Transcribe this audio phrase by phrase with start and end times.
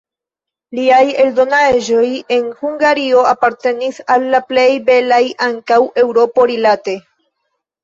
[0.77, 2.05] Liaj eldonaĵoj
[2.37, 6.99] en Hungario apartenis al la plej belaj ankaŭ Eŭropo-rilate.